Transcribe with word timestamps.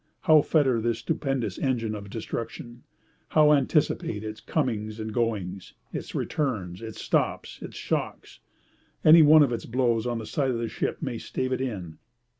How 0.21 0.41
fetter 0.41 0.81
this 0.81 0.97
stupendous 0.97 1.59
engine 1.59 1.93
of 1.93 2.09
destruction? 2.09 2.81
How 3.27 3.53
anticipate 3.53 4.23
its 4.23 4.41
comings 4.41 4.99
and 4.99 5.13
goings, 5.13 5.75
its 5.93 6.15
returns, 6.15 6.81
its 6.81 6.99
stops, 6.99 7.59
its 7.61 7.77
shocks? 7.77 8.39
Any 9.05 9.21
one 9.21 9.43
of 9.43 9.53
its 9.53 9.67
blows 9.67 10.07
on 10.07 10.17
the 10.17 10.25
side 10.25 10.49
of 10.49 10.57
the 10.57 10.69
ship 10.69 11.03
may 11.03 11.19
stave 11.19 11.51
it 11.51 11.61
in. 11.61 11.99